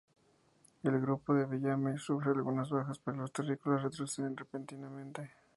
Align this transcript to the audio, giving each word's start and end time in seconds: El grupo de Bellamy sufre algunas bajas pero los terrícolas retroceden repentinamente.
El 0.81 0.99
grupo 0.99 1.35
de 1.35 1.45
Bellamy 1.45 1.95
sufre 1.99 2.31
algunas 2.31 2.71
bajas 2.71 2.97
pero 2.97 3.17
los 3.17 3.31
terrícolas 3.31 3.83
retroceden 3.83 4.35
repentinamente. 4.35 5.29